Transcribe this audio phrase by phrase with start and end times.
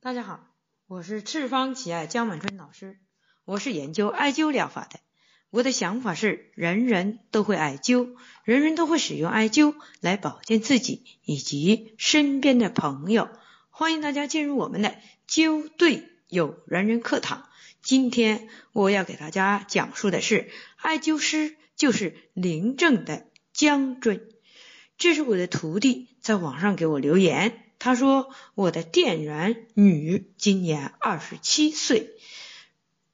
[0.00, 0.46] 大家好，
[0.86, 3.00] 我是赤方奇爱江满春老师，
[3.44, 5.00] 我是研究艾灸疗法的。
[5.50, 8.14] 我的想法是，人人都会艾灸，
[8.44, 13.28] 人人都会使用艾灸来保健自己以及身边的朋友。
[13.70, 14.94] 欢迎大家进入我们的
[15.28, 17.48] 灸对有人人课堂。
[17.82, 24.22] 今天我要给大家讲述的是，艾灸师就是临症的将军。
[24.96, 27.64] 这是我的徒弟在网上给我留言。
[27.78, 32.10] 他说：“我的店员女，今年二十七岁，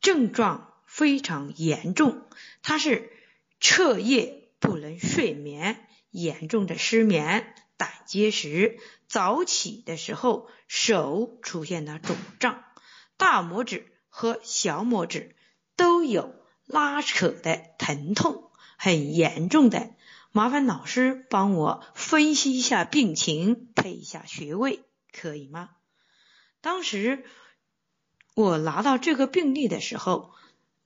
[0.00, 2.22] 症状非常严重。
[2.62, 3.12] 她是
[3.60, 8.78] 彻夜不能睡眠，严重的失眠、胆结石。
[9.06, 12.64] 早起的时候手出现了肿胀，
[13.16, 15.36] 大拇指和小拇指
[15.76, 16.34] 都有
[16.66, 18.50] 拉扯的疼痛，
[18.84, 19.90] 很严重的。”
[20.36, 24.80] 麻烦老师帮我分析一下病情，配一下穴位，
[25.12, 25.70] 可以吗？
[26.60, 27.24] 当时
[28.34, 30.32] 我拿到这个病例的时候，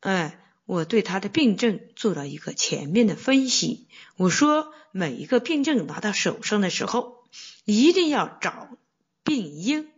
[0.00, 3.88] 哎，我对他的病症做了一个全面的分析。
[4.16, 7.24] 我说，每一个病症拿到手上的时候，
[7.64, 8.76] 一定要找
[9.24, 9.90] 病因，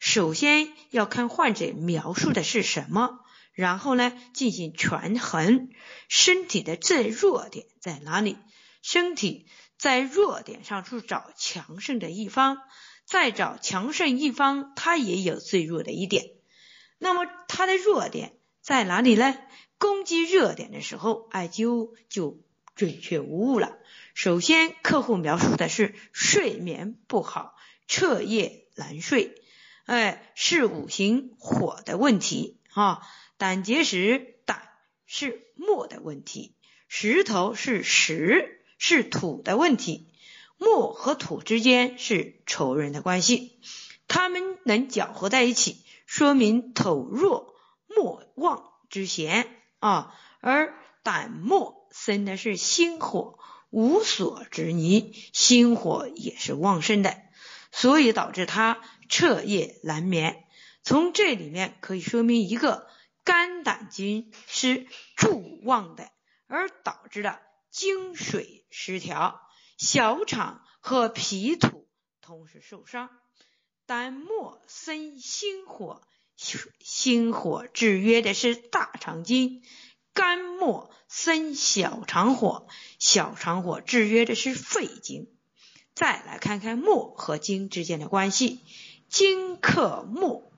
[0.00, 3.20] 首先要看患者描述的是什么，
[3.56, 5.70] 然后呢进行权衡
[6.08, 8.36] 身体的最弱点在哪里。
[8.82, 12.58] 身体在弱点上去找强盛的一方，
[13.04, 16.30] 再找强盛一方，它也有最弱的一点。
[16.98, 19.36] 那么它的弱点在哪里呢？
[19.78, 22.40] 攻击弱点的时候，艾灸就
[22.74, 23.76] 准确无误了。
[24.14, 27.54] 首先，客户描述的是睡眠不好，
[27.88, 29.34] 彻夜难睡，
[29.84, 33.02] 哎，是五行火的问题啊。
[33.36, 34.62] 胆结石，胆
[35.06, 36.54] 是木的问题，
[36.86, 38.52] 石头是石。
[38.78, 40.12] 是土的问题，
[40.58, 43.58] 木和土之间是仇人的关系，
[44.06, 47.54] 他们能搅和在一起，说明土弱
[47.88, 50.14] 木旺之嫌啊。
[50.40, 53.38] 而胆木生的是心火，
[53.70, 57.16] 无所执泥，心火也是旺盛的，
[57.72, 60.44] 所以导致他彻夜难眠。
[60.86, 62.86] 从这里面可以说明一个
[63.24, 64.86] 肝胆经是
[65.16, 66.08] 助旺的，
[66.46, 67.40] 而导致了。
[67.72, 69.40] 精水失调，
[69.76, 71.88] 小肠和脾土
[72.20, 73.10] 同时受伤。
[73.84, 76.02] 胆末生心火，
[76.78, 79.62] 心火制约的是大肠经；
[80.14, 82.68] 肝末生小肠火，
[83.00, 85.28] 小肠火制约的是肺经。
[85.96, 88.60] 再来看看末和经之间的关系，
[89.08, 90.52] 经克末，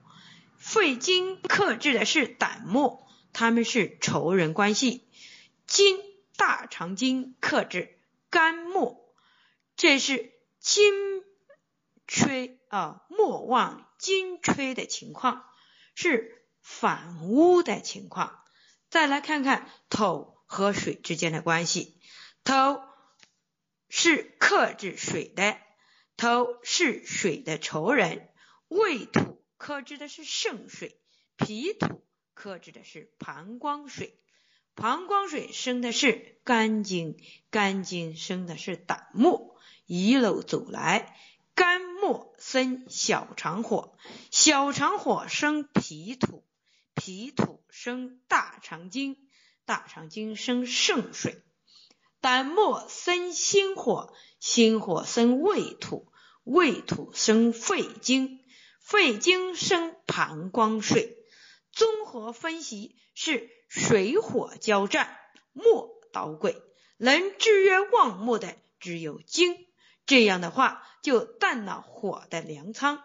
[0.68, 5.08] 肺经克制的是胆末，他们是仇人关系。
[5.66, 5.98] 经
[6.36, 7.98] 大肠经克制
[8.28, 9.14] 肝木，
[9.76, 11.24] 这是金
[12.06, 15.46] 吹啊，莫忘金吹的情况，
[15.94, 18.38] 是反乌的情况。
[18.90, 21.98] 再来看看土和水之间的关系，
[22.44, 22.52] 土
[23.88, 25.56] 是克制水的，
[26.18, 28.28] 土是水的仇人，
[28.68, 30.98] 胃土克制的是肾水，
[31.36, 32.02] 脾土
[32.32, 34.19] 克制的是膀胱水。
[34.74, 37.19] 膀胱水生的是肝经，
[37.50, 41.19] 肝经生的是胆木，一路走来，
[41.56, 43.98] 肝木生小肠火，
[44.30, 46.44] 小肠火生脾土，
[46.94, 49.16] 脾土生大肠经，
[49.64, 51.42] 大肠经生肾水，
[52.20, 56.12] 胆木生心火，心火生胃土，
[56.44, 58.44] 胃土生肺经，
[58.88, 61.16] 肺经生膀胱水。
[61.72, 63.50] 综合分析是。
[63.69, 65.15] 水火交战，
[65.53, 66.56] 木捣鬼，
[66.97, 69.66] 能制约旺木的只有金。
[70.06, 73.04] 这样的话，就断了火的粮仓。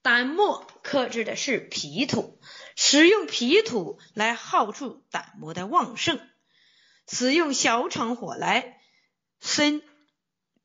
[0.00, 2.40] 胆木克制的是脾土，
[2.76, 6.18] 使用脾土来耗住胆木的旺盛，
[7.06, 8.80] 使用小肠火来
[9.38, 9.82] 生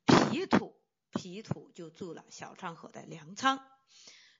[0.06, 0.79] 脾土，
[1.14, 3.64] 脾土就做了小肠口的粮仓。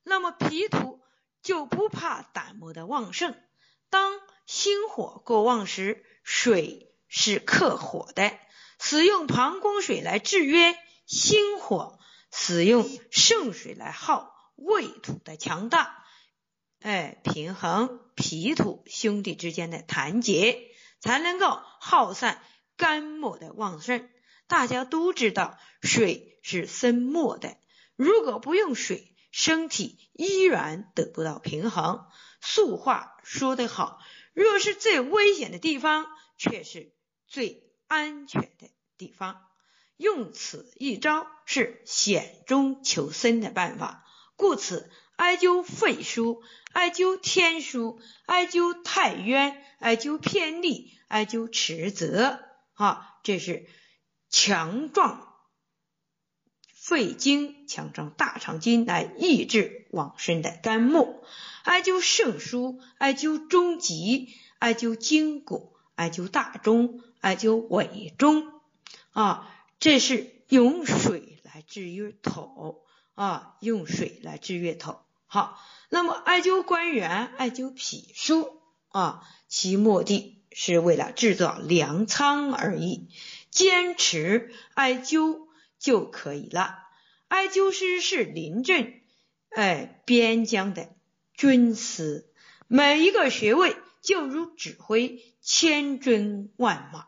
[0.04, 1.02] 那么脾土
[1.42, 3.36] 就不怕胆木的旺盛。
[3.90, 8.38] 当心火过旺时，水是克火的，
[8.80, 12.00] 使用膀胱水来制约心火，
[12.32, 16.06] 使用肾水来耗胃土的强大，
[16.82, 22.44] 哎，平衡脾土兄弟之间的团结，才能够耗散
[22.78, 24.08] 肝木的旺盛。
[24.50, 27.56] 大家都知道，水是生木的，
[27.96, 32.08] 如果不用水，身体依然得不到平衡。
[32.42, 34.00] 俗话说得好，
[34.34, 36.92] 若是最危险的地方，却是
[37.28, 39.46] 最安全的地方。
[39.98, 44.04] 用此一招是险中求生的办法。
[44.36, 46.42] 故此，艾灸肺腧、
[46.72, 52.40] 艾灸天枢、艾灸太渊、艾灸偏历、艾灸尺泽，
[52.74, 53.68] 啊，这是
[54.30, 55.28] 强壮
[56.74, 61.24] 肺经、强壮大肠经，来抑制往生的肝木。
[61.64, 68.52] 艾灸肾腧、艾灸中极、艾灸筋骨、艾灸大钟、艾灸尾中，
[69.12, 69.50] 啊，
[69.80, 72.86] 这是用水来制约头。
[73.16, 75.02] 啊，用水来治月头。
[75.26, 75.60] 好，
[75.90, 78.54] 那么艾灸关元、艾灸脾腧
[78.88, 83.10] 啊，其目的是为了制造粮仓而已，
[83.52, 85.48] 坚持艾灸
[85.78, 86.78] 就可以了。
[87.28, 89.02] 艾灸师是临阵
[89.50, 90.90] 哎边疆的
[91.34, 92.28] 军师，
[92.68, 97.08] 每一个穴位就如指挥千军万马，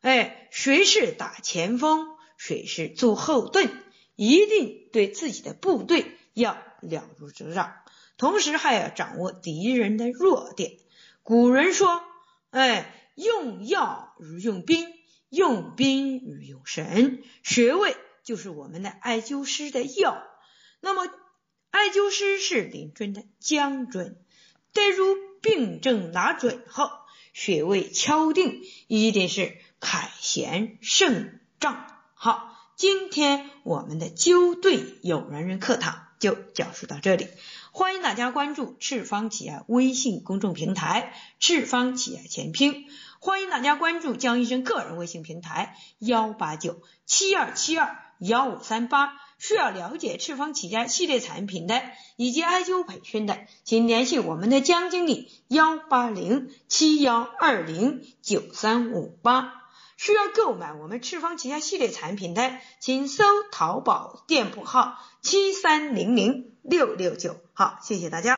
[0.00, 3.70] 哎，谁是打前锋，谁是做后盾。
[4.16, 7.76] 一定对自己的部队要了如指掌，
[8.18, 10.76] 同时还要掌握敌人的弱点。
[11.22, 12.04] 古人说
[12.50, 14.92] ：“哎，用药如用兵，
[15.30, 20.22] 用兵如用神。”穴位就是我们的艾灸师的药。
[20.80, 21.10] 那么，
[21.70, 24.16] 艾灸师是临终的将军，
[24.74, 26.90] 得入病症拿准后，
[27.32, 31.86] 穴位敲定，一定是凯旋胜仗。
[32.12, 32.48] 好。
[32.76, 37.26] 今天我们的灸对有缘人课堂就讲述到这里，
[37.72, 42.86] 欢迎大家关注赤方企业微信公众平台“赤方企业全拼”，
[43.20, 49.12] 欢迎大家关注江医生个人微信平台幺八九七二七二幺五三八。
[49.38, 51.80] 需要了解赤方企业系列产品的
[52.16, 59.54] 以及艾灸培训的，请联系我们的江经理幺八零七幺二零九三五八。
[59.96, 63.22] 需要购买我们赤方旗下系列产品的，请搜
[63.52, 67.36] 淘宝店铺号七三零零六六九。
[67.52, 68.28] 好，谢谢大家。